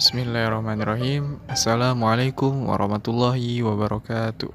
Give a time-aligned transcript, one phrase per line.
[0.00, 1.44] Bismillahirrahmanirrahim.
[1.44, 4.48] Assalamualaikum warahmatullahi wabarakatuh.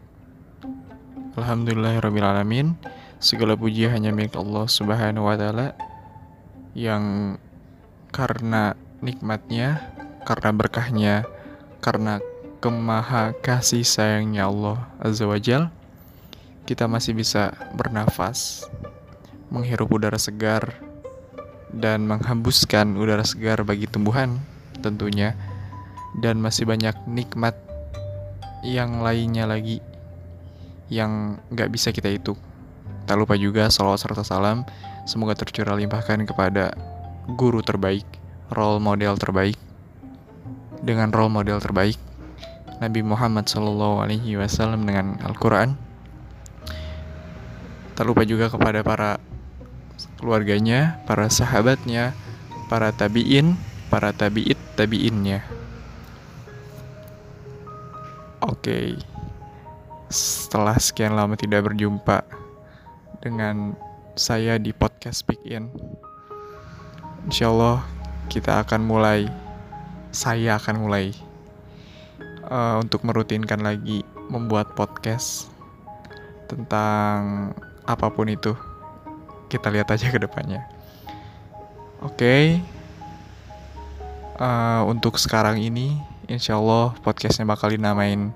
[1.37, 2.73] Alhamdulillahirrahmanirrahim
[3.21, 5.77] Segala puji hanya milik Allah subhanahu wa ta'ala
[6.73, 7.37] Yang
[8.09, 8.73] karena
[9.05, 9.85] nikmatnya
[10.25, 11.29] Karena berkahnya
[11.77, 12.17] Karena
[12.57, 15.69] kemaha kasih sayangnya Allah Azza wa Jal
[16.65, 18.65] Kita masih bisa bernafas
[19.53, 20.81] Menghirup udara segar
[21.69, 24.54] Dan menghembuskan udara segar bagi tumbuhan
[24.85, 25.33] tentunya
[26.21, 27.57] dan masih banyak nikmat
[28.61, 29.81] yang lainnya lagi
[30.87, 32.37] yang nggak bisa kita hitung.
[33.05, 34.65] Tak lupa juga salawat serta salam
[35.05, 36.73] semoga tercurah limpahkan kepada
[37.29, 38.05] guru terbaik,
[38.53, 39.57] role model terbaik
[40.81, 41.97] dengan role model terbaik
[42.77, 45.79] Nabi Muhammad Shallallahu Alaihi Wasallam dengan Al-Quran.
[47.95, 49.15] Tak lupa juga kepada para
[50.19, 52.11] keluarganya, para sahabatnya,
[52.67, 53.55] para tabiin,
[53.87, 55.41] para tabiit tabiinnya.
[58.43, 58.99] Oke,
[60.11, 62.27] setelah sekian lama tidak berjumpa
[63.23, 63.73] dengan
[64.13, 65.71] saya di podcast Speak In,
[67.25, 67.81] insya Allah
[68.29, 69.25] kita akan mulai,
[70.13, 71.15] saya akan mulai
[72.51, 75.49] uh, untuk merutinkan lagi membuat podcast
[76.45, 77.51] tentang
[77.87, 78.53] apa pun itu.
[79.49, 80.65] Kita lihat aja ke depannya.
[82.03, 82.41] Oke, okay,
[84.39, 88.33] uh, untuk sekarang ini insya Allah podcastnya bakal dinamain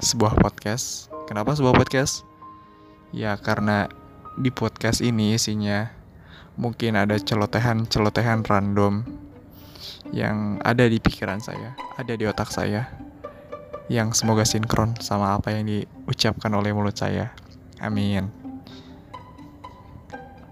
[0.00, 2.24] sebuah podcast kenapa sebuah podcast
[3.12, 3.86] ya karena
[4.38, 5.90] di podcast ini isinya
[6.60, 9.04] mungkin ada celotehan-celotehan random
[10.10, 12.90] yang ada di pikiran saya, ada di otak saya,
[13.86, 17.30] yang semoga sinkron sama apa yang diucapkan oleh mulut saya.
[17.78, 18.28] Amin.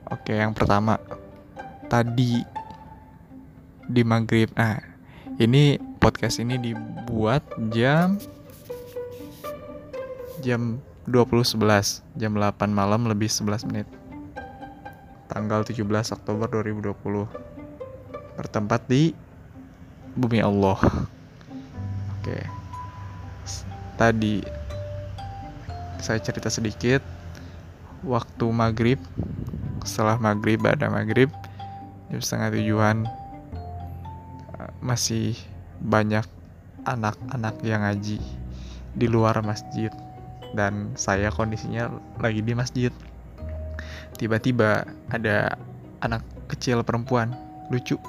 [0.08, 0.96] Oke, yang pertama,
[1.92, 2.40] tadi
[3.88, 4.52] di maghrib.
[4.54, 4.78] Nah,
[5.40, 8.20] ini podcast ini dibuat jam
[10.44, 10.78] jam
[11.08, 13.88] 20.11 jam 8 malam lebih 11 menit.
[15.28, 15.82] Tanggal 17
[16.14, 16.94] Oktober 2020
[18.38, 19.16] bertempat di
[20.14, 20.78] bumi Allah.
[22.18, 22.38] Oke.
[23.98, 24.44] Tadi
[25.98, 27.02] saya cerita sedikit.
[28.06, 29.02] Waktu maghrib
[29.82, 31.32] setelah maghrib ada maghrib
[32.12, 32.96] jam setengah tujuan
[34.78, 35.34] masih
[35.82, 36.24] banyak
[36.86, 38.22] anak-anak yang ngaji
[38.94, 39.92] di luar masjid
[40.56, 42.92] dan saya kondisinya lagi di masjid.
[44.16, 45.54] Tiba-tiba ada
[46.02, 47.36] anak kecil perempuan
[47.68, 48.00] lucu,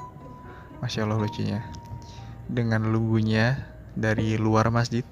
[0.82, 1.60] masya Allah lucunya,
[2.50, 3.60] dengan lugunya
[3.94, 5.04] dari luar masjid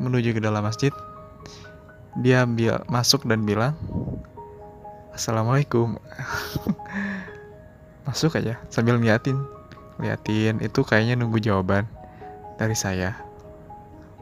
[0.00, 0.94] menuju ke dalam masjid.
[2.24, 3.76] Dia ambil masuk dan bilang,
[5.12, 5.98] Assalamualaikum.
[8.08, 9.38] masuk aja sambil ngeliatin
[10.00, 11.84] liatin itu kayaknya nunggu jawaban
[12.56, 13.14] dari saya.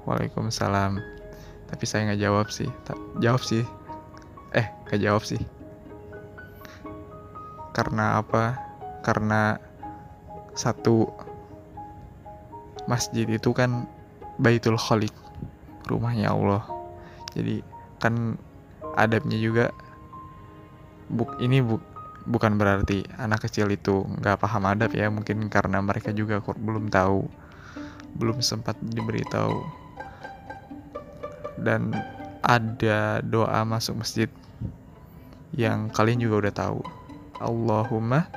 [0.05, 0.99] Waalaikumsalam.
[1.71, 2.69] Tapi saya nggak jawab sih.
[2.83, 3.63] Tak jawab sih.
[4.53, 5.41] Eh nggak jawab sih.
[7.73, 8.59] Karena apa?
[9.07, 9.63] Karena
[10.59, 11.07] satu
[12.91, 13.87] masjid itu kan
[14.43, 15.15] Baitul Khaliq
[15.87, 16.67] rumahnya Allah.
[17.39, 17.63] Jadi
[18.03, 18.35] kan
[18.99, 19.71] adabnya juga
[21.09, 21.81] buk ini buk
[22.29, 27.25] bukan berarti anak kecil itu nggak paham adab ya mungkin karena mereka juga belum tahu
[28.17, 29.61] belum sempat diberitahu.
[31.59, 31.95] Dan
[32.41, 34.31] ada doa masuk masjid
[35.53, 36.81] yang kalian juga udah tahu.
[37.43, 38.31] Allahumma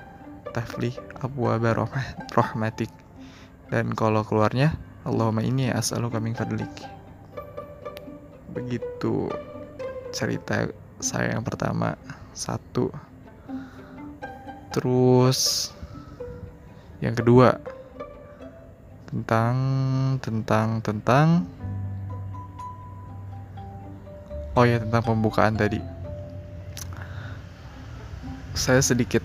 [0.52, 1.48] taflih abu
[2.34, 2.92] rahmatik.
[3.72, 4.76] Dan kalau keluarnya
[5.08, 6.72] Allahumma ini as'aluka min fadlik.
[8.52, 9.32] Begitu
[10.12, 10.68] cerita
[11.00, 11.96] saya yang pertama.
[12.32, 13.11] Satu
[14.72, 15.72] Terus
[17.04, 17.60] yang kedua
[19.12, 19.56] tentang
[20.24, 21.28] tentang tentang
[24.52, 25.80] Oh ya tentang pembukaan tadi.
[28.52, 29.24] Saya sedikit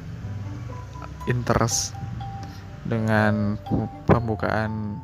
[1.26, 1.98] interest
[2.86, 3.59] dengan
[4.06, 5.03] pembukaan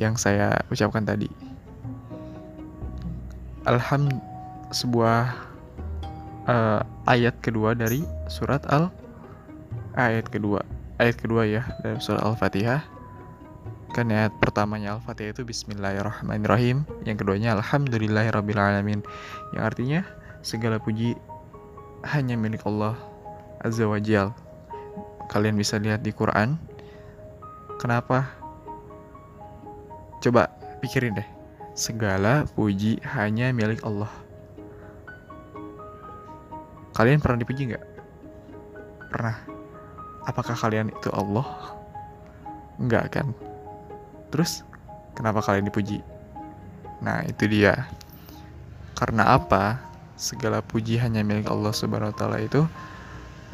[0.00, 1.28] yang saya ucapkan tadi.
[3.68, 4.08] Alham
[4.72, 5.28] sebuah
[6.48, 8.00] uh, ayat kedua dari
[8.32, 8.88] surat Al
[9.98, 10.62] ayat kedua.
[11.02, 12.86] Ayat kedua ya dalam surah Al-Fatihah.
[13.90, 16.86] Kan ayat pertamanya Al-Fatihah itu Bismillahirrahmanirrahim.
[17.02, 19.02] Yang keduanya Alhamdulillahirrabbilalamin.
[19.58, 20.00] Yang artinya
[20.46, 21.18] segala puji
[22.06, 22.94] hanya milik Allah
[23.58, 24.30] Azza wa Jal.
[25.34, 26.54] Kalian bisa lihat di Quran.
[27.82, 28.30] Kenapa?
[30.22, 30.46] Coba
[30.78, 31.28] pikirin deh.
[31.74, 34.10] Segala puji hanya milik Allah.
[36.94, 37.84] Kalian pernah dipuji nggak?
[39.14, 39.57] Pernah
[40.28, 41.72] apakah kalian itu Allah?
[42.76, 43.32] Enggak kan?
[44.28, 44.60] Terus
[45.16, 46.04] kenapa kalian dipuji?
[47.00, 47.88] Nah, itu dia.
[48.92, 49.80] Karena apa?
[50.20, 52.66] Segala puji hanya milik Allah Subhanahu wa taala itu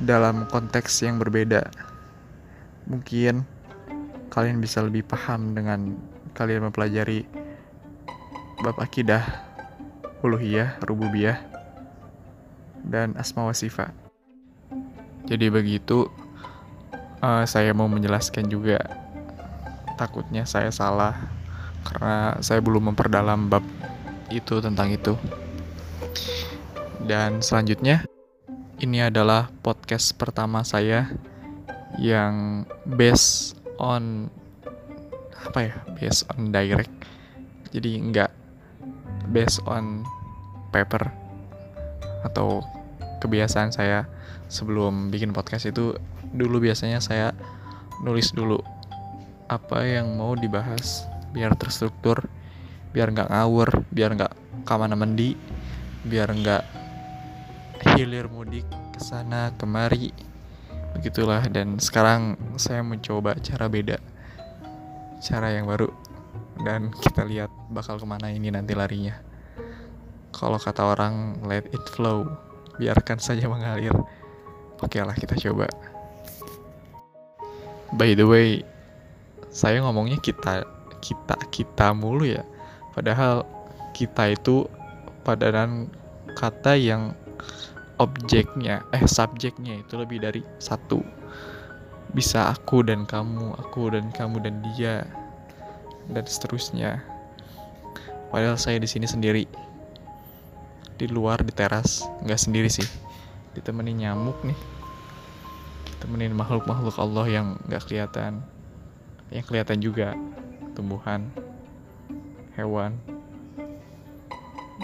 [0.01, 1.71] dalam konteks yang berbeda.
[2.91, 3.47] Mungkin
[4.35, 5.95] kalian bisa lebih paham dengan
[6.35, 7.29] kalian mempelajari
[8.65, 9.23] bab akidah,
[10.25, 11.39] uluhiyah, rububiyah,
[12.83, 13.93] dan asma wa sifat.
[15.29, 16.09] Jadi begitu
[17.25, 18.77] uh, saya mau menjelaskan juga
[19.97, 21.17] takutnya saya salah
[21.89, 23.65] karena saya belum memperdalam bab
[24.29, 25.17] itu tentang itu.
[27.05, 28.05] Dan selanjutnya
[28.81, 31.09] ini adalah podcast pertama saya
[32.01, 34.29] yang based on
[35.45, 36.91] apa ya based on direct
[37.71, 38.33] jadi nggak
[39.31, 40.03] based on
[40.73, 41.13] paper
[42.25, 42.65] atau
[43.21, 44.09] kebiasaan saya
[44.49, 45.95] sebelum bikin podcast itu
[46.35, 47.31] dulu biasanya saya
[48.03, 48.59] nulis dulu
[49.47, 52.27] apa yang mau dibahas biar terstruktur
[52.91, 54.33] biar nggak ngawur biar nggak
[54.67, 55.39] kamana mandi
[56.05, 56.63] biar nggak
[57.95, 60.11] hilir mudik ke sana kemari
[60.95, 61.43] begitulah.
[61.51, 63.99] Dan sekarang saya mencoba cara beda
[65.21, 65.91] cara yang baru.
[66.63, 69.19] Dan kita lihat bakal ke mana ini nanti larinya.
[70.31, 72.31] Kalau kata orang let it flow.
[72.79, 73.95] Biarkan saja mengalir.
[74.83, 75.71] Oke lah kita coba
[77.95, 78.67] by the way
[79.55, 80.67] saya ngomongnya kita
[80.99, 82.43] kita kita mulu ya.
[82.91, 83.47] Padahal
[83.95, 84.67] kita itu
[85.23, 85.87] padanan
[86.35, 87.15] kata yang
[88.03, 91.05] objeknya eh subjeknya itu lebih dari satu.
[92.11, 95.07] Bisa aku dan kamu aku dan kamu dan dia
[96.11, 96.99] dan seterusnya.
[98.35, 99.47] Padahal saya di sini sendiri.
[100.99, 102.03] Di luar di teras.
[102.27, 102.87] Nggak sendiri sih.
[103.55, 104.74] Ditemenin nyamuk nih
[106.05, 108.45] temenin makhluk-makhluk Allah yang nggak kelihatan
[109.33, 110.13] yang kelihatan juga
[110.77, 111.33] tumbuhan
[112.61, 113.01] hewan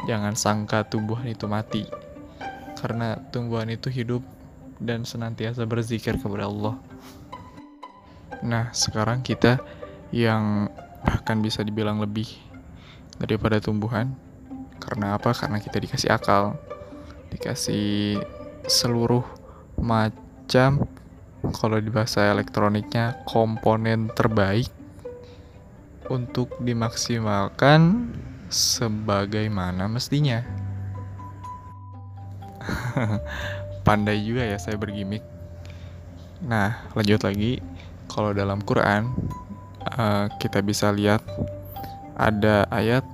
[0.08, 1.84] jangan sangka tumbuhan itu mati
[2.80, 4.24] karena tumbuhan itu hidup
[4.80, 6.80] dan senantiasa berzikir kepada Allah.
[8.40, 9.60] Nah, sekarang kita
[10.08, 10.72] yang
[11.04, 12.26] bahkan bisa dibilang lebih
[13.20, 14.16] daripada tumbuhan.
[14.80, 15.36] Karena apa?
[15.36, 16.56] Karena kita dikasih akal,
[17.28, 18.16] dikasih
[18.64, 19.22] seluruh
[19.76, 20.88] macam
[21.48, 24.68] kalau di bahasa elektroniknya komponen terbaik
[26.12, 28.12] untuk dimaksimalkan
[28.52, 30.42] sebagaimana mestinya.
[33.86, 35.24] Pandai juga ya saya bergimik.
[36.44, 37.62] Nah, lanjut lagi.
[38.10, 39.14] Kalau dalam Quran,
[39.86, 41.22] uh, kita bisa lihat
[42.18, 43.06] ada ayat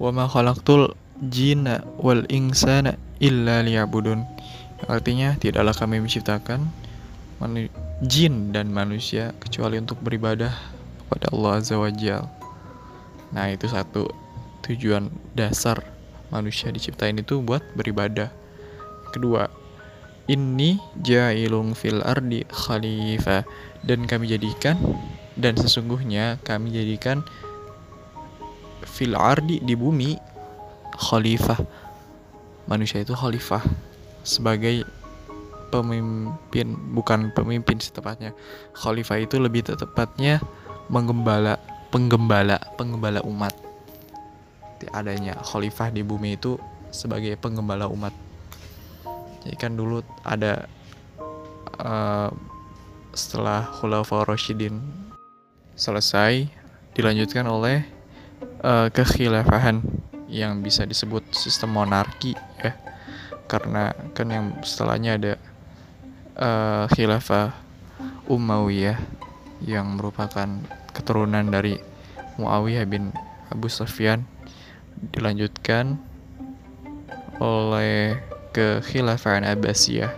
[0.00, 0.96] wa ma khalaqtul
[1.28, 4.24] jinna wal insana illa liya'budun.
[4.88, 6.72] Artinya, tidaklah kami menciptakan
[8.04, 10.52] jin dan manusia kecuali untuk beribadah
[11.06, 12.24] kepada Allah Azza wa Jal.
[13.32, 14.08] Nah, itu satu
[14.66, 15.80] tujuan dasar
[16.32, 18.32] manusia diciptain itu buat beribadah.
[19.14, 19.46] Kedua,
[20.26, 23.46] ini jailung fil ardi khalifah
[23.86, 24.74] dan kami jadikan
[25.38, 27.22] dan sesungguhnya kami jadikan
[28.82, 30.18] fil ardi di bumi
[30.98, 31.62] khalifah.
[32.66, 33.62] Manusia itu khalifah
[34.26, 34.82] sebagai
[35.80, 38.32] pemimpin bukan pemimpin setepatnya.
[38.72, 40.40] Khalifah itu lebih tepatnya
[40.88, 41.60] menggembala,
[41.92, 43.66] penggembala, penggembala umat
[44.92, 46.60] adanya khalifah di bumi itu
[46.92, 48.12] sebagai penggembala umat.
[49.42, 50.66] Jadi kan dulu ada
[51.80, 52.30] uh,
[53.16, 54.82] setelah Khulafa Rashidin
[55.78, 56.50] selesai
[56.92, 57.86] dilanjutkan oleh
[58.64, 59.80] uh, kekhilafahan
[60.26, 62.74] yang bisa disebut sistem monarki ya.
[63.46, 65.32] Karena kan yang setelahnya ada
[66.36, 67.56] uh, khilafah
[68.28, 68.98] Umayyah
[69.64, 70.48] yang merupakan
[70.92, 71.80] keturunan dari
[72.36, 73.14] Muawiyah bin
[73.48, 74.28] Abu Sufyan
[75.16, 75.96] dilanjutkan
[77.40, 78.16] oleh
[78.52, 80.12] kekhilafan Abbasiyah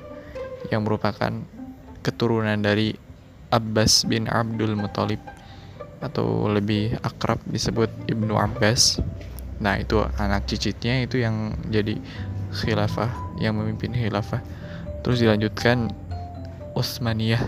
[0.70, 1.30] yang merupakan
[2.02, 2.94] keturunan dari
[3.50, 5.18] Abbas bin Abdul Muthalib
[5.98, 9.02] atau lebih akrab disebut Ibnu Abbas.
[9.58, 11.98] Nah, itu anak cicitnya itu yang jadi
[12.54, 13.10] khilafah,
[13.42, 14.38] yang memimpin khilafah.
[15.02, 15.90] Terus dilanjutkan
[16.78, 17.42] Utsmaniyah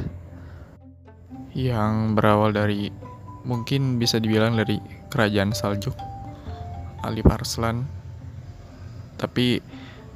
[1.55, 2.91] yang berawal dari
[3.47, 5.95] mungkin bisa dibilang dari kerajaan Saljuk
[7.07, 7.87] Ali Parslan
[9.17, 9.63] tapi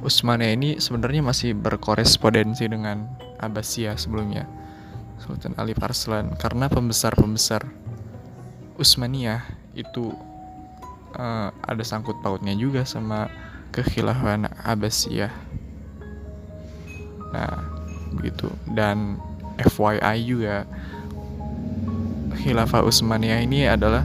[0.02, 3.06] Usmania ini sebenarnya masih berkorespondensi dengan
[3.38, 4.44] Abbasiyah sebelumnya
[5.22, 7.64] Sultan Ali Parslan karena pembesar-pembesar
[8.76, 9.46] Utsmaniyah
[9.78, 10.10] itu
[11.14, 13.30] uh, ada sangkut pautnya juga sama
[13.70, 15.32] kekhilafan Abbasiyah.
[17.34, 17.73] Nah,
[18.14, 18.48] begitu.
[18.70, 19.18] Dan
[19.60, 20.56] FYI juga
[22.34, 24.02] khilafah Utsmaniyah ini adalah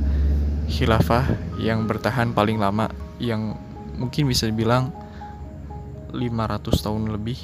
[0.70, 2.88] khilafah yang bertahan paling lama
[3.18, 3.58] yang
[3.98, 4.94] mungkin bisa dibilang
[6.14, 7.38] 500 tahun lebih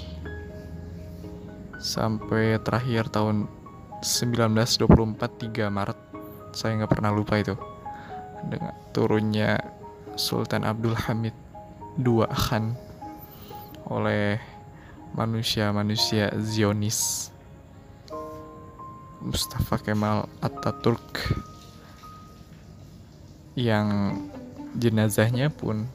[1.81, 3.50] sampai terakhir tahun
[4.01, 6.00] 1924 3 Maret
[6.55, 7.53] saya nggak pernah lupa itu
[8.48, 9.60] dengan turunnya
[10.15, 11.36] Sultan Abdul Hamid
[12.00, 12.77] II Khan
[13.91, 14.39] oleh
[15.15, 17.31] manusia-manusia Zionis.
[19.25, 21.34] Mustafa Kemal Ataturk
[23.57, 24.19] yang
[24.77, 25.89] jenazahnya pun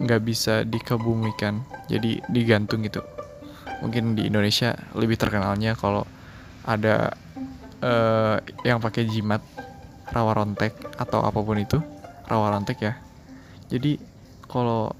[0.00, 3.04] nggak bisa dikebumikan jadi digantung gitu.
[3.84, 6.08] Mungkin di Indonesia lebih terkenalnya kalau
[6.64, 7.12] ada
[7.84, 9.44] uh, yang pakai jimat
[10.10, 11.78] rawa rontek atau apa pun itu
[12.26, 12.98] rawa rontek ya.
[13.70, 14.00] Jadi
[14.50, 14.90] kalau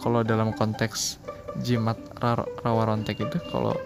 [0.00, 1.20] kalau dalam konteks
[1.60, 1.96] jimat
[2.64, 3.76] rawa rontek itu kalau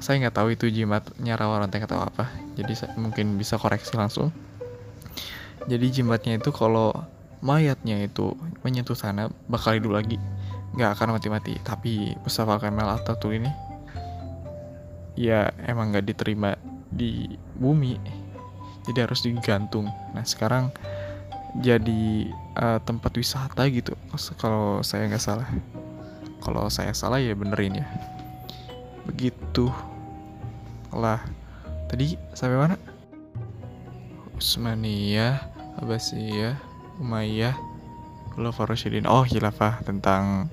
[0.00, 2.24] saya nggak tahu itu jimatnya rawa rontek atau apa
[2.56, 4.32] jadi saya mungkin bisa koreksi langsung.
[5.68, 6.92] Jadi jimatnya itu kalau
[7.44, 8.32] mayatnya itu
[8.64, 10.16] menyentuh sana bakal hidup lagi
[10.76, 11.56] nggak akan mati-mati.
[11.60, 13.52] Tapi Mustafa Kemal Atatürk ini
[15.20, 16.56] ya emang nggak diterima
[16.88, 17.28] di
[17.60, 18.00] bumi
[18.88, 19.86] jadi harus digantung.
[20.16, 20.72] Nah sekarang
[21.58, 23.98] jadi uh, tempat wisata gitu.
[24.38, 25.48] Kalau saya nggak salah.
[26.40, 27.86] Kalau saya salah ya benerin ya.
[29.08, 29.66] Begitu
[30.94, 31.18] lah.
[31.90, 32.76] Tadi sampai mana?
[34.38, 35.42] Usmaniyah
[35.82, 36.56] Abbasiyah
[37.02, 37.56] Umayyah
[38.32, 39.10] Khulafaur Rasyidin.
[39.10, 40.48] Oh khilafah tentang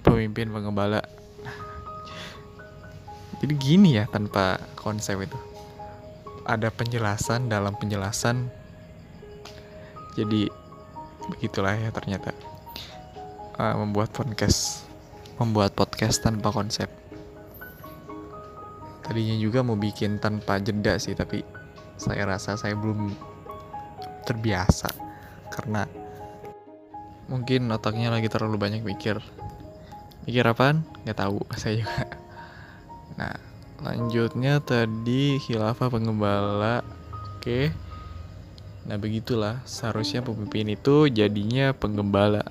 [0.00, 1.04] pemimpin pengembala.
[3.40, 5.36] Jadi gini ya tanpa konsep itu.
[6.48, 8.50] Ada penjelasan dalam penjelasan
[10.14, 10.50] jadi
[11.30, 12.34] begitulah ya ternyata.
[13.60, 14.88] Uh, membuat podcast.
[15.36, 16.88] Membuat podcast tanpa konsep.
[19.04, 21.42] Tadinya juga mau bikin tanpa jeda sih tapi
[21.98, 23.12] saya rasa saya belum
[24.24, 24.88] terbiasa.
[25.50, 25.84] Karena
[27.26, 29.18] mungkin otaknya lagi terlalu banyak mikir.
[30.24, 30.86] Mikir apaan?
[31.04, 32.06] Nggak tahu saya juga.
[33.16, 33.34] Nah
[33.80, 36.84] lanjutnya tadi khilafah pengembala
[37.40, 37.72] oke
[38.90, 39.62] nah begitulah.
[39.62, 42.42] Seharusnya pemimpin itu jadinya penggembala.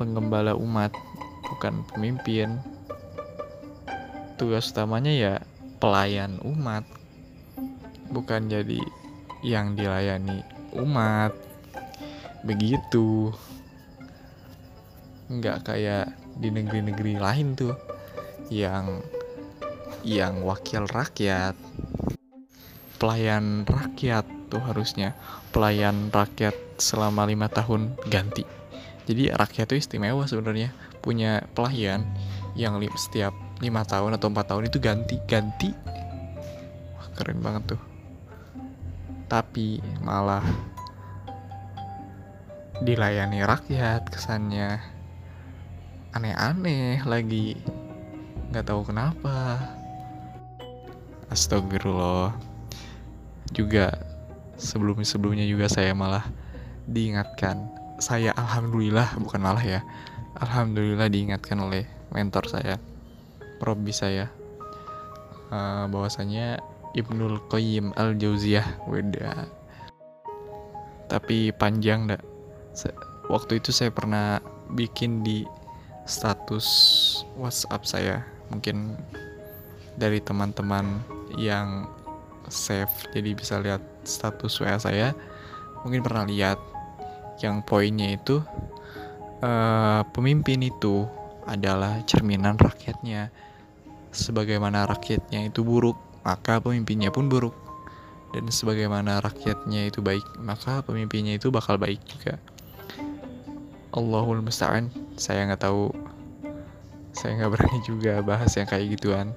[0.00, 0.96] Penggembala umat
[1.44, 2.56] bukan pemimpin.
[4.40, 5.34] Tugas utamanya ya
[5.76, 6.88] pelayan umat
[8.08, 8.80] bukan jadi
[9.44, 10.40] yang dilayani
[10.72, 11.36] umat.
[12.48, 13.28] Begitu.
[15.28, 17.76] Nggak kayak di negeri-negeri lain tuh
[18.48, 19.04] yang
[20.00, 21.52] yang wakil rakyat.
[22.96, 25.12] Pelayan rakyat tuh harusnya
[25.52, 28.42] pelayan rakyat selama lima tahun ganti.
[29.08, 32.04] Jadi rakyat tuh istimewa sebenarnya punya pelayan
[32.58, 33.32] yang setiap
[33.64, 35.70] lima tahun atau empat tahun itu ganti ganti.
[36.96, 37.82] Wah, keren banget tuh.
[39.28, 40.44] Tapi malah
[42.78, 44.78] dilayani rakyat kesannya
[46.14, 47.58] aneh-aneh lagi.
[48.52, 49.60] Nggak tahu kenapa.
[51.28, 52.32] Astagfirullah.
[53.52, 53.92] Juga
[54.58, 56.26] sebelum sebelumnya juga saya malah
[56.84, 57.70] diingatkan.
[57.98, 59.80] Saya alhamdulillah bukan malah ya
[60.38, 62.78] alhamdulillah diingatkan oleh mentor saya
[63.58, 64.30] Robi saya.
[65.48, 66.60] Uh, bahwasanya
[66.92, 69.48] Ibnul Qayyim al Jauziyah weda.
[71.08, 72.20] Tapi panjang dak.
[73.32, 75.48] Waktu itu saya pernah bikin di
[76.04, 76.66] status
[77.34, 78.16] WhatsApp saya.
[78.52, 78.96] Mungkin
[79.98, 81.00] dari teman-teman
[81.36, 81.88] yang
[82.48, 85.12] save jadi bisa lihat status WA saya
[85.84, 86.58] mungkin pernah lihat
[87.38, 88.42] yang poinnya itu
[89.42, 91.06] uh, pemimpin itu
[91.48, 93.32] adalah cerminan rakyatnya.
[94.12, 95.96] Sebagaimana rakyatnya itu buruk
[96.26, 97.54] maka pemimpinnya pun buruk.
[98.28, 102.36] Dan sebagaimana rakyatnya itu baik maka pemimpinnya itu bakal baik juga.
[103.96, 104.92] Allahul musta'an.
[105.16, 105.88] Saya nggak tahu.
[107.16, 109.32] Saya nggak berani juga bahas yang kayak gituan.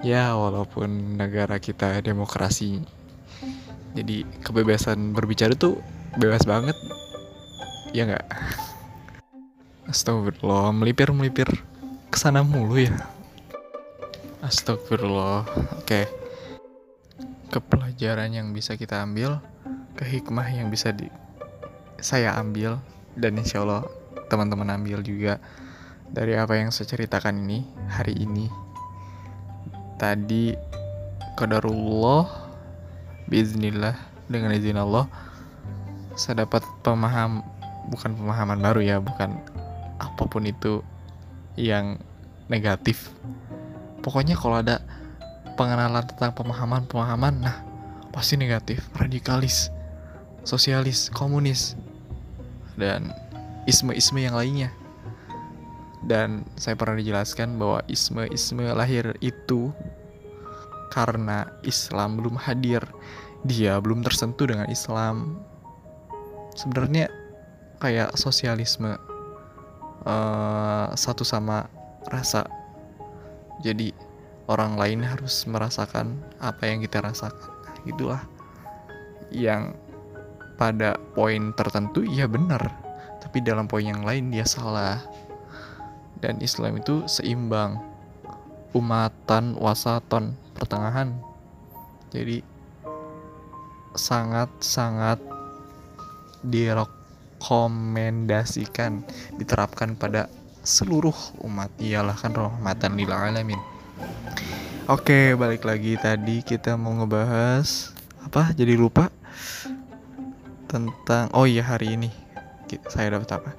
[0.00, 2.80] Ya walaupun negara kita demokrasi
[3.94, 5.82] jadi kebebasan berbicara tuh
[6.18, 6.76] bebas banget.
[7.90, 8.26] Ya nggak?
[9.90, 11.50] Astagfirullah melipir melipir
[12.10, 12.94] ke sana mulu ya?
[14.46, 15.42] Astagfirullah
[15.82, 16.00] oke.
[17.50, 19.42] Kepelajaran yang bisa kita ambil
[19.98, 21.10] kehikmah yang bisa di
[21.98, 22.78] saya ambil
[23.18, 23.84] dan insya Allah
[24.30, 25.42] teman-teman ambil juga
[26.06, 28.46] dari apa yang saya ceritakan ini hari ini.
[29.98, 30.54] Tadi
[31.36, 32.39] qadarullah
[33.30, 33.94] biiznillah
[34.26, 35.06] dengan izin Allah
[36.18, 37.40] saya dapat pemaham
[37.88, 39.40] bukan pemahaman baru ya bukan
[39.96, 40.84] apa pun itu
[41.56, 42.00] yang
[42.50, 43.12] negatif.
[44.00, 44.80] Pokoknya kalau ada
[45.54, 47.56] pengenalan tentang pemahaman-pemahaman nah
[48.10, 49.70] pasti negatif radikalis
[50.42, 51.76] sosialis komunis
[52.74, 53.12] dan
[53.68, 54.72] isme-isme yang lainnya.
[56.00, 59.68] Dan saya pernah dijelaskan bahwa isme-isme lahir itu
[60.90, 62.82] karena Islam belum hadir.
[63.46, 65.40] Dia belum tersentuh dengan Islam.
[66.52, 67.08] Sebenarnya
[67.80, 68.98] kayak sosialisme
[70.04, 71.70] uh, satu sama
[72.12, 72.44] rasa.
[73.64, 73.92] Jadi
[74.50, 77.54] orang lain harus merasakan apa yang kita rasakan.
[77.88, 78.20] Itulah
[79.32, 79.72] yang
[80.60, 82.60] pada poin tertentu ya benar.
[83.24, 85.00] Tapi dalam poin yang lain dia salah.
[86.20, 87.80] Dan Islam itu seimbang.
[88.70, 91.16] Umatan wasaton pertengahan.
[92.12, 92.44] Jadi
[93.96, 95.16] sangat-sangat
[96.44, 99.00] direkomendasikan
[99.40, 100.28] diterapkan pada
[100.60, 101.16] seluruh
[101.48, 101.72] umat.
[101.80, 103.56] Ialah kan rahmatan lil alamin.
[104.90, 107.94] Oke, balik lagi tadi kita mau ngebahas
[108.26, 108.50] apa?
[108.52, 109.08] Jadi lupa?
[110.68, 112.12] Tentang oh iya hari ini.
[112.90, 113.50] Saya dapat apa?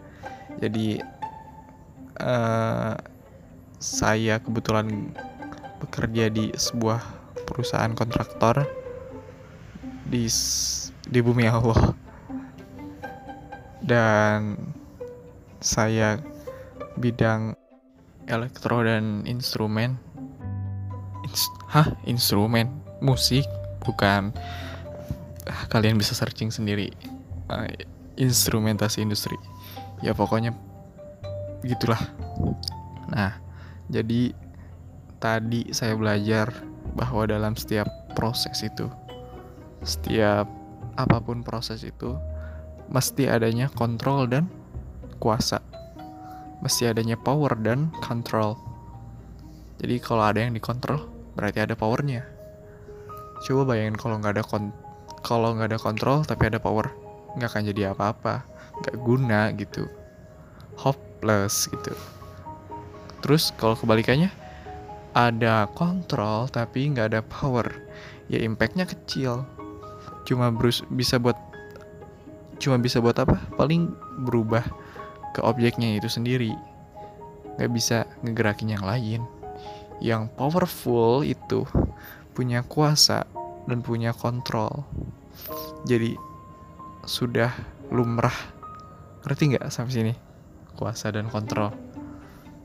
[0.59, 0.99] Jadi
[2.19, 2.95] uh,
[3.81, 5.15] saya kebetulan
[5.81, 7.01] bekerja di sebuah
[7.49, 8.63] perusahaan kontraktor
[10.05, 10.29] di
[11.09, 11.97] di bumi Allah.
[13.81, 14.55] Dan
[15.57, 16.21] saya
[16.95, 17.57] bidang
[18.29, 19.97] elektro dan instrumen.
[21.25, 21.89] Inst hah?
[22.05, 22.69] Instrumen?
[23.01, 23.43] Musik?
[23.81, 24.31] Bukan.
[25.49, 26.93] Ah, kalian bisa searching sendiri.
[27.49, 27.65] Uh,
[28.15, 29.35] instrumentasi industri.
[30.05, 30.53] Ya pokoknya
[31.65, 31.99] gitulah.
[33.09, 33.37] Nah
[33.89, 34.33] jadi
[35.21, 36.49] tadi saya belajar
[36.97, 37.87] bahwa dalam setiap
[38.17, 38.89] proses itu
[39.85, 40.49] setiap
[40.97, 42.17] apa pun proses itu
[42.91, 44.51] mesti adanya kontrol dan
[45.17, 45.61] kuasa.
[46.61, 48.57] Mesti adanya power dan control.
[49.81, 52.21] Jadi kalau ada yang dikontrol berarti ada powernya.
[53.41, 54.69] Coba bayangin kalau nggak ada kon
[55.25, 56.93] kalau nggak ada kontrol tapi ada power
[57.37, 58.45] nggak akan jadi apa-apa
[58.85, 59.89] nggak guna gitu.
[60.77, 61.93] Hopeless gitu.
[63.25, 64.29] Terus kalau kebalikannya
[65.11, 67.67] ada kontrol tapi nggak ada power,
[68.31, 69.43] ya impactnya kecil.
[70.23, 71.35] Cuma berus bisa buat
[72.61, 73.37] cuma bisa buat apa?
[73.57, 73.91] Paling
[74.27, 74.63] berubah
[75.35, 76.53] ke objeknya itu sendiri.
[77.57, 79.21] Nggak bisa ngegerakin yang lain.
[80.01, 81.67] Yang powerful itu
[82.33, 83.27] punya kuasa
[83.69, 84.85] dan punya kontrol.
[85.85, 86.15] Jadi
[87.05, 87.53] sudah
[87.89, 88.35] lumrah.
[89.21, 90.13] Ngerti nggak sampai sini?
[90.81, 91.69] kuasa dan kontrol.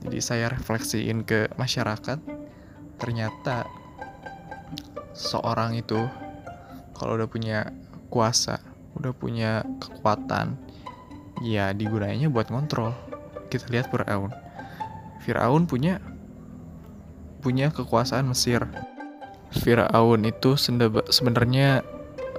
[0.01, 2.17] Jadi saya refleksiin ke masyarakat,
[2.97, 3.69] ternyata
[5.17, 6.01] seorang itu
[6.97, 7.73] kalau udah punya
[8.09, 8.61] kuasa,
[8.97, 10.57] udah punya kekuatan,
[11.45, 12.97] ya digunainya buat kontrol.
[13.53, 14.33] Kita lihat Fir'aun.
[15.21, 16.01] Fir'aun punya
[17.45, 18.65] punya kekuasaan Mesir.
[19.53, 20.57] Fir'aun itu
[21.13, 21.85] sebenarnya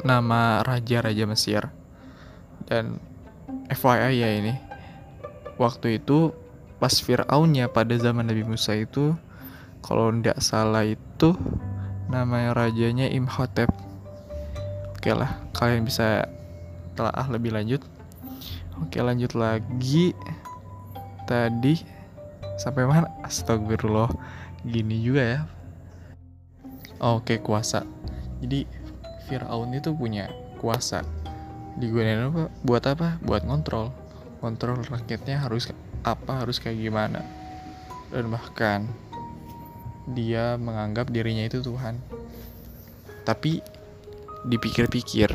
[0.02, 1.70] nama raja-raja Mesir.
[2.67, 3.00] Dan
[3.72, 4.54] FYI ya ini,
[5.56, 6.36] waktu itu
[6.82, 9.15] pas Fir'aunnya pada zaman Nabi Musa itu
[9.88, 11.32] kalau tidak salah itu
[12.12, 13.71] namanya rajanya Imhotep.
[15.00, 16.28] Oke lah kalian bisa
[17.00, 17.80] telah lebih lanjut.
[18.84, 20.12] Oke lanjut lagi.
[21.23, 21.80] Tadi
[22.60, 23.08] sampai mana?
[23.23, 24.12] Astagfirullah
[24.67, 25.41] gini juga ya.
[27.00, 27.88] Oke kuasa.
[28.43, 28.67] Jadi
[29.32, 30.28] Fir'aun itu punya
[30.60, 31.04] kuasa.
[31.80, 32.43] Digunakan apa?
[32.67, 33.08] Buat apa?
[33.23, 33.95] Buat ngontrol.
[34.43, 35.71] Kontrol rakyatnya harus
[36.04, 37.23] apa harus kayak gimana.
[38.12, 38.88] Dan bahkan
[40.08, 42.00] dia menganggap dirinya itu Tuhan
[43.28, 43.60] tapi
[44.48, 45.30] dipikir-pikir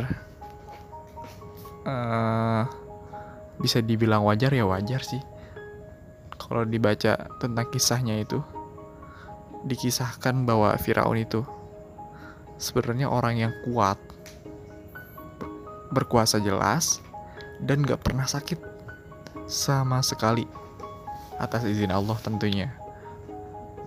[1.84, 2.64] uh,
[3.60, 5.20] bisa dibilang wajar ya wajar sih
[6.40, 8.40] kalau dibaca tentang kisahnya itu
[9.62, 11.44] dikisahkan bahwa Firaun itu
[12.58, 14.00] sebenarnya orang yang kuat
[15.92, 16.98] berkuasa jelas
[17.62, 18.58] dan gak pernah sakit
[19.46, 20.48] sama sekali
[21.36, 22.72] atas izin Allah tentunya.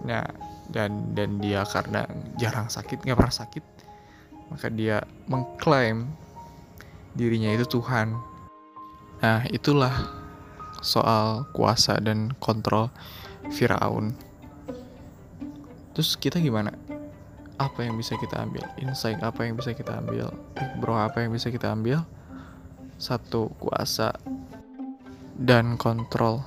[0.05, 0.27] Nah,
[0.71, 2.05] dan dan dia karena
[2.39, 3.63] jarang sakit, nggak pernah sakit,
[4.49, 6.09] maka dia mengklaim
[7.15, 8.17] dirinya itu Tuhan.
[9.23, 9.93] Nah, itulah
[10.83, 12.91] soal kuasa dan kontrol
[13.49, 14.13] Firaun.
[15.95, 16.75] Terus kita gimana?
[17.55, 18.67] Apa yang bisa kita ambil?
[18.83, 20.27] Insight apa yang bisa kita ambil?
[20.83, 22.03] Bro, apa yang bisa kita ambil?
[22.99, 24.11] Satu, kuasa
[25.35, 26.43] dan kontrol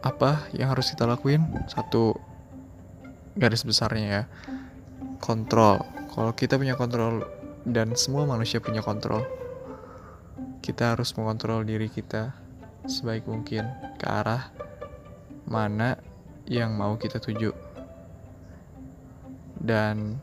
[0.00, 2.16] apa yang harus kita lakuin satu
[3.40, 4.22] garis besarnya ya.
[5.18, 5.80] Kontrol.
[6.12, 7.24] Kalau kita punya kontrol
[7.64, 9.24] dan semua manusia punya kontrol
[10.60, 12.36] kita harus mengontrol diri kita
[12.84, 13.64] sebaik mungkin
[13.96, 14.52] ke arah
[15.48, 15.96] mana
[16.44, 17.50] yang mau kita tuju.
[19.60, 20.20] Dan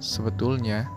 [0.00, 0.88] sebetulnya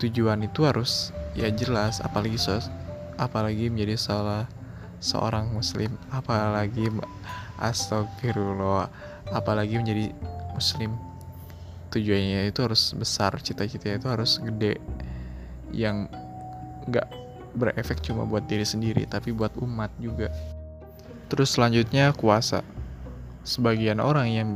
[0.00, 2.72] tujuan itu harus ya jelas apalagi sos
[3.18, 4.44] apalagi menjadi salah
[4.98, 6.90] seorang muslim apalagi
[7.58, 8.90] astagfirullah
[9.34, 10.14] apalagi menjadi
[10.58, 10.98] muslim.
[11.94, 14.82] Tujuannya itu harus besar cita-citanya itu harus gede
[15.72, 16.10] yang
[16.90, 17.08] nggak
[17.56, 20.28] berefek cuma buat diri sendiri tapi buat umat juga.
[21.30, 22.66] Terus selanjutnya kuasa.
[23.46, 24.48] Sebagian orang yang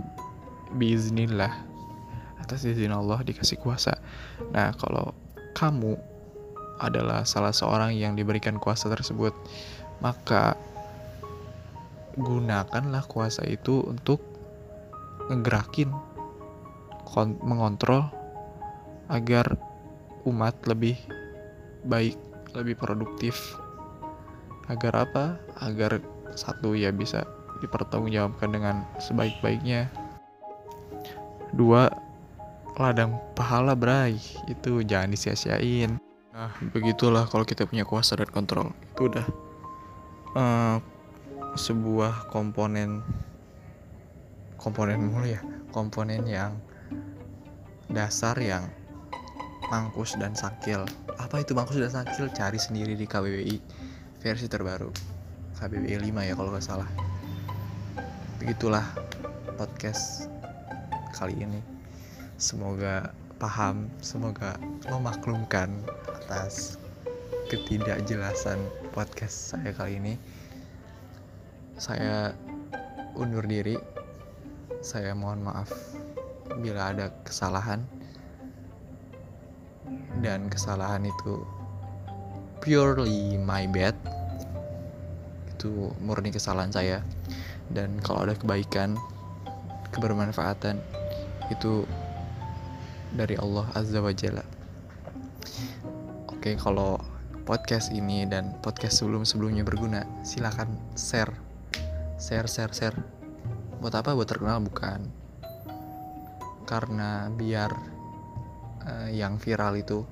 [0.77, 1.53] biiznillah
[2.43, 3.97] atas izin Allah dikasih kuasa.
[4.53, 5.17] Nah kalau
[5.57, 5.97] kamu
[6.83, 9.33] adalah salah seorang yang diberikan kuasa tersebut,
[10.03, 10.59] maka
[12.19, 14.32] gunakanlah kuasa itu untuk
[15.31, 15.91] ngegerakin,
[17.45, 18.09] mengontrol
[19.13, 19.59] agar
[20.25, 20.97] umat lebih
[21.85, 22.17] baik,
[22.57, 23.37] lebih produktif.
[24.71, 25.37] Agar apa?
[25.61, 26.01] Agar
[26.33, 27.27] satu ya bisa
[27.61, 29.91] dipertanggungjawabkan dengan sebaik-baiknya.
[31.53, 31.93] Dua,
[32.81, 34.17] ladang pahala berai
[34.49, 36.01] itu jangan disia-siain.
[36.33, 38.73] Nah, begitulah kalau kita punya kuasa dan kontrol.
[38.97, 39.27] Itu udah
[40.33, 40.77] uh,
[41.53, 43.05] sebuah komponen
[44.62, 45.42] komponen mulu ya,
[45.75, 46.55] komponen yang
[47.90, 48.70] dasar yang
[49.66, 50.87] mangkus dan sakil.
[51.18, 52.31] Apa itu mangkus dan sakil?
[52.31, 53.59] Cari sendiri di KBBI
[54.22, 54.94] versi terbaru.
[55.59, 56.87] KBBI 5 ya kalau nggak salah.
[58.38, 58.87] Begitulah
[59.59, 60.31] podcast
[61.11, 61.59] kali ini.
[62.38, 63.11] Semoga
[63.42, 64.55] paham, semoga
[64.87, 65.70] memaklumkan
[66.07, 66.79] atas
[67.51, 68.62] ketidakjelasan
[68.94, 70.14] podcast saya kali ini.
[71.79, 72.31] Saya
[73.18, 74.02] undur diri.
[74.83, 75.71] Saya mohon maaf
[76.59, 77.87] bila ada kesalahan.
[80.18, 81.47] Dan kesalahan itu
[82.59, 83.95] purely my bad.
[85.55, 86.99] Itu murni kesalahan saya.
[87.71, 88.99] Dan kalau ada kebaikan,
[89.95, 90.83] kebermanfaatan
[91.55, 91.87] itu
[93.14, 94.42] dari Allah Azza wa Jalla.
[96.27, 96.99] Oke, kalau
[97.47, 101.31] podcast ini dan podcast sebelum-sebelumnya berguna, silakan share.
[102.18, 103.22] Share, share, share.
[103.83, 104.14] Buat apa?
[104.14, 105.11] Buat terkenal bukan.
[106.62, 107.71] Karena biar
[108.87, 110.07] uh, yang viral itu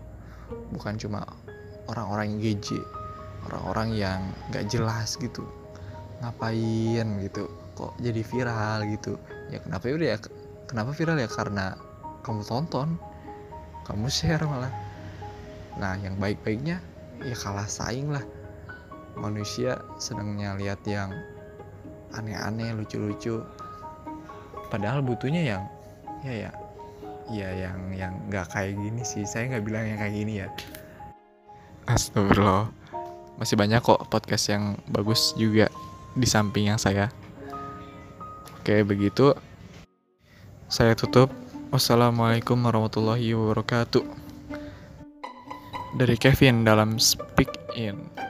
[0.74, 1.22] bukan cuma
[1.86, 2.82] orang-orang yang geje,
[3.46, 5.46] orang-orang yang gak jelas gitu.
[6.18, 7.46] Ngapain gitu?
[7.78, 9.14] Kok jadi viral gitu?
[9.54, 10.18] Ya kenapa ya udah ya?
[10.66, 11.30] Kenapa viral ya?
[11.30, 11.78] Karena
[12.26, 12.98] kamu tonton,
[13.86, 14.90] kamu share malah
[15.78, 16.82] Nah, yang baik-baiknya
[17.22, 18.24] ya kalah saing lah.
[19.16, 21.08] Manusia senangnya lihat yang
[22.12, 23.44] aneh-aneh, lucu-lucu.
[24.70, 25.62] Padahal butuhnya yang
[26.22, 26.50] ya ya
[27.30, 29.26] ya yang yang nggak kayak gini sih.
[29.26, 30.48] Saya nggak bilang yang kayak gini ya.
[31.90, 32.70] Astagfirullah.
[33.36, 35.66] Masih banyak kok podcast yang bagus juga
[36.14, 37.10] di samping yang saya.
[38.60, 39.32] Oke, begitu.
[40.70, 41.32] Saya tutup.
[41.70, 44.02] Wassalamualaikum warahmatullahi wabarakatuh
[45.94, 48.29] dari Kevin dalam Speak In.